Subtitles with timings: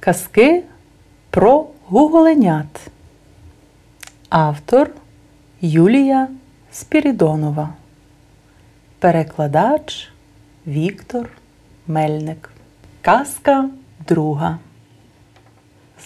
[0.00, 0.62] Казки
[1.30, 2.90] про гуголенят.
[4.28, 4.90] Автор
[5.60, 6.28] Юлія
[6.72, 7.68] Спірідонова.
[8.98, 10.12] Перекладач
[10.66, 11.30] Віктор
[11.86, 12.50] Мельник.
[13.02, 13.70] Казка
[14.08, 14.58] друга.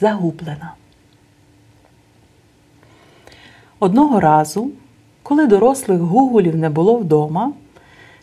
[0.01, 0.75] Загублена.
[3.79, 4.71] Одного разу,
[5.23, 7.53] коли дорослих гуголів не було вдома,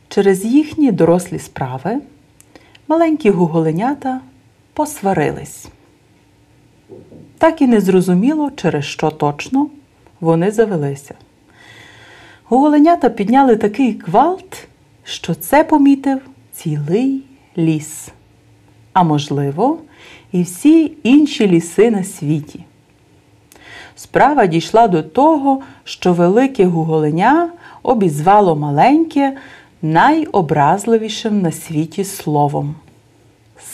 [0.08, 2.02] через їхні дорослі справи
[2.88, 4.22] маленькі гуголенята
[4.74, 5.68] посварились.
[7.38, 9.70] Так і не зрозуміло, через що точно
[10.20, 11.16] вони завелися.
[12.44, 14.68] Гуголенята підняли такий гвалт,
[15.04, 16.22] що це помітив
[16.54, 17.24] цілий
[17.58, 18.10] ліс,
[18.94, 19.78] а можливо,
[20.32, 22.66] і всі інші ліси на світі.
[23.96, 27.50] Справа дійшла до того, що велике гуголеня
[27.84, 29.38] обізвало маленьке
[29.82, 32.76] найобразливішим на світі словом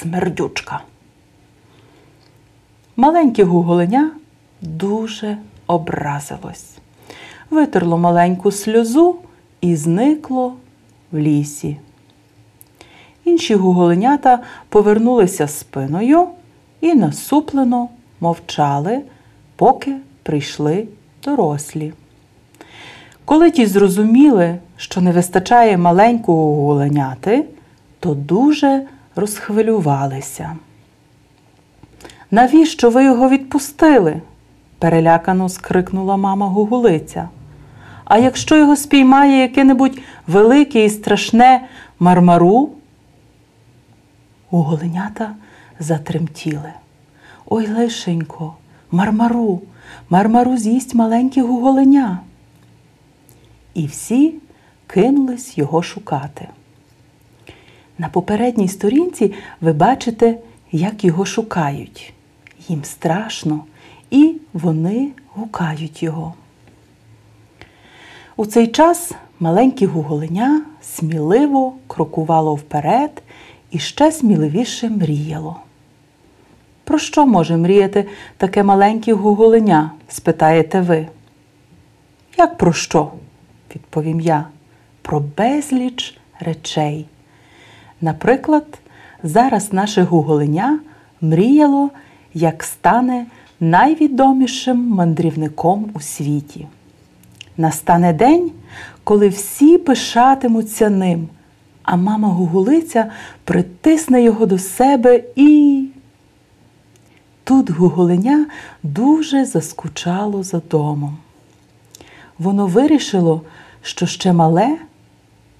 [0.02, 0.82] смердючка.
[2.99, 4.11] Маленьке гуголеня
[4.61, 6.77] дуже образилось,
[7.49, 9.15] витерло маленьку сльозу
[9.62, 10.54] і зникло
[11.12, 11.77] в лісі.
[13.26, 14.39] Інші гуголенята
[14.70, 16.27] повернулися спиною
[16.81, 17.89] і насуплено
[18.20, 19.01] мовчали,
[19.55, 20.87] поки прийшли
[21.23, 21.93] дорослі.
[23.26, 27.45] Коли ті зрозуміли, що не вистачає маленького гуголеняти,
[27.99, 28.84] то дуже
[29.15, 30.55] розхвилювалися.
[32.31, 34.21] Навіщо ви його відпустили?
[34.79, 37.29] перелякано скрикнула мама Гугулиця.
[38.05, 41.67] А якщо його спіймає яке-небудь велике і страшне
[41.99, 42.70] мармару?
[44.49, 45.35] Гуголенята
[45.79, 46.73] затремтіли.
[47.45, 48.55] Ой, лишенько,
[48.91, 49.61] мармару,
[50.09, 52.20] мармару з'їсть маленьке гуголеня.
[53.73, 54.35] І всі
[54.87, 56.48] кинулись його шукати.
[57.98, 60.37] На попередній сторінці ви бачите,
[60.71, 62.13] як його шукають.
[62.68, 63.63] Їм страшно,
[64.09, 66.34] і вони гукають його.
[68.35, 73.23] У цей час маленьке гуголеня сміливо крокувало вперед
[73.72, 75.55] і ще сміливіше мріяло.
[76.83, 78.07] Про що може мріяти
[78.38, 79.91] таке маленьке гуголеня?
[80.07, 81.07] спитаєте ви.
[82.38, 83.11] Як про що?
[83.75, 84.45] відповім я.
[85.01, 87.05] Про безліч речей.
[88.01, 88.79] Наприклад,
[89.23, 90.79] зараз наше гуголеня
[91.22, 91.89] мріяло,
[92.37, 93.25] як стане
[93.59, 96.67] найвідомішим мандрівником у світі.
[97.57, 98.51] Настане день,
[99.03, 101.27] коли всі пишатимуться ним,
[101.83, 103.11] а мама Гугулиця
[103.43, 105.83] притисне його до себе і.
[107.43, 108.45] Тут гуголеня
[108.83, 111.17] дуже заскучало за домом.
[112.39, 113.41] Воно вирішило,
[113.81, 114.77] що ще мале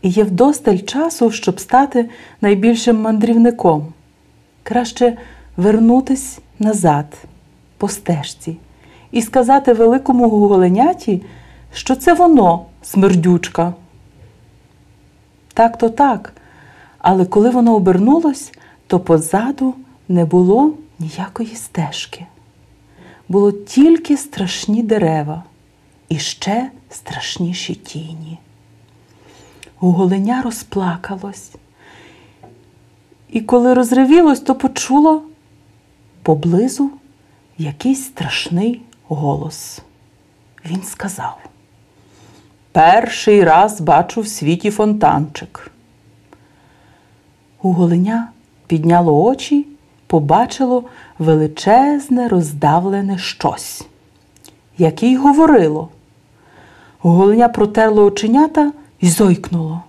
[0.02, 2.10] і є вдосталь часу, щоб стати
[2.42, 3.94] найбільшим мандрівником.
[4.64, 5.18] Краще
[5.58, 7.06] вернутись назад,
[7.78, 8.58] по стежці,
[9.12, 11.24] і сказати великому гуголеняті,
[11.74, 13.74] що це воно смердючка.
[15.54, 16.34] Так то так,
[16.98, 18.52] але коли воно обернулось,
[18.88, 19.74] то позаду
[20.08, 22.26] не було ніякої стежки.
[23.30, 25.44] Було тільки страшні дерева
[26.10, 28.40] і ще страшніші тіні.
[29.80, 31.52] Гуголеня розплакалось.
[33.30, 35.24] І коли розривілось, то почуло
[36.28, 36.92] поблизу
[37.58, 39.82] якийсь страшний голос.
[40.66, 41.38] Він сказав:
[42.72, 45.72] Перший раз бачу в світі фонтанчик.
[47.58, 48.30] Гуголеня
[48.68, 49.68] підняло очі,
[50.08, 50.84] побачило
[51.20, 53.88] величезне, роздавлене щось,
[54.78, 55.90] яке й говорило.
[57.00, 59.82] Гуголеня протерло оченята і зойкнуло.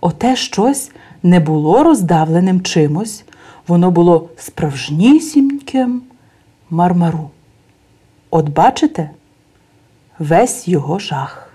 [0.00, 0.90] Оте щось
[1.22, 3.24] не було роздавленим чимось,
[3.68, 6.02] воно було справжнісіньким
[6.70, 7.30] мармару.
[8.30, 9.10] От бачите,
[10.18, 11.54] весь його жах.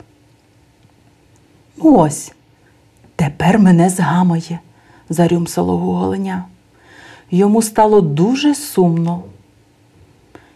[1.78, 2.34] Ну ось,
[3.16, 4.60] тепер мене згамає,
[5.10, 6.46] зарюмсало гуголеня.
[7.32, 9.24] Йому стало дуже сумно.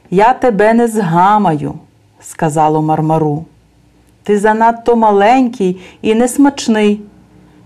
[0.09, 1.73] Я тебе не згамаю,
[2.19, 3.45] сказало мармару.
[4.23, 7.01] Ти занадто маленький і несмачний.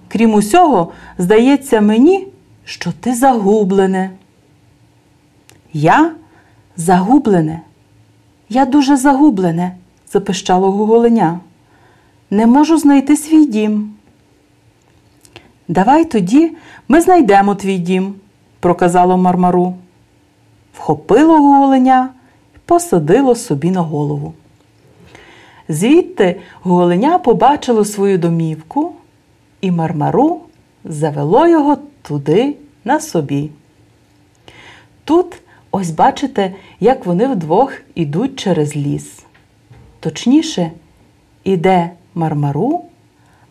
[0.07, 2.27] Крім усього, здається мені,
[2.69, 4.12] що ти загублене.
[5.74, 6.12] Я
[6.75, 7.62] загублене,
[8.50, 9.75] я дуже загублене,
[10.12, 11.39] запищало гуголеня.
[12.30, 13.94] Не можу знайти свій дім.
[15.68, 16.51] Давай тоді
[16.88, 18.16] ми знайдемо твій дім,
[18.60, 19.75] проказало мармару.
[20.74, 22.10] Вхопило гуголеня
[22.56, 24.33] і посадило собі на голову.
[25.69, 28.94] Звідти голеня побачило свою домівку,
[29.62, 30.42] і мармару
[30.86, 32.56] завело його туди
[32.86, 33.50] на собі.
[35.04, 35.42] тут
[35.72, 39.24] ось бачите, як вони вдвох ідуть через ліс.
[40.00, 40.72] Точніше,
[41.44, 42.86] іде Мармару,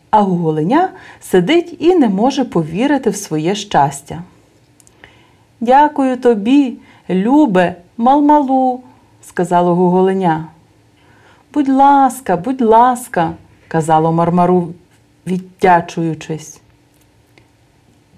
[0.09, 0.89] а Гуголеня
[1.21, 4.23] сидить і не може повірити в своє щастя.
[5.59, 6.77] Дякую тобі,
[7.09, 8.83] любе, малмалу,
[9.21, 10.47] сказало Гуголеня.
[11.53, 13.33] Будь ласка, будь ласка,
[13.67, 14.73] казало Мармару,
[15.27, 16.61] віддячуючись.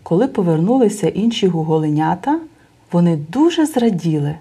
[0.03, 2.39] Коли повернулися інші гуголенята,
[2.92, 4.36] вони дуже зраділи.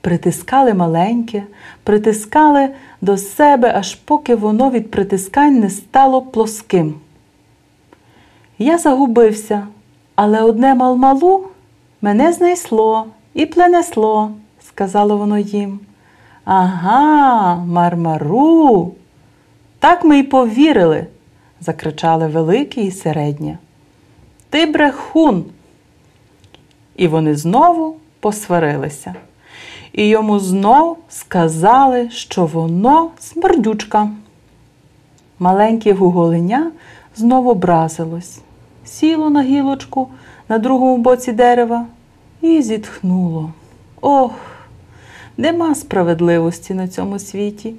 [0.00, 1.42] Притискали маленьке,
[1.82, 2.68] притискали
[3.00, 6.94] до себе, аж поки воно від притискань не стало плоским.
[8.58, 9.66] Я загубився,
[10.14, 11.44] але одне малмалу
[12.02, 14.30] мене знайшло і пленесло,
[14.60, 15.80] сказало воно їм.
[16.44, 18.92] Ага, мармару.
[19.78, 21.06] Так ми й повірили,
[21.60, 23.58] закричали великі і середнє.
[24.54, 25.44] Ти брехун.
[26.96, 29.14] І вони знову посварилися.
[29.92, 34.10] І йому знов сказали, що воно смердючка.
[35.38, 36.72] Маленьке гуголеня
[37.16, 38.40] знову образилось,
[38.84, 40.08] сіло на гілочку
[40.48, 41.86] на другому боці дерева
[42.40, 43.52] і зітхнуло.
[44.00, 44.32] Ох,
[45.36, 47.74] нема справедливості на цьому світі.